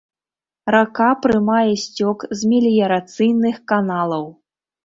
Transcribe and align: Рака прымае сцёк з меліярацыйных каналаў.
Рака 0.75 1.09
прымае 1.25 1.73
сцёк 1.83 2.25
з 2.39 2.51
меліярацыйных 2.55 3.55
каналаў. 3.75 4.25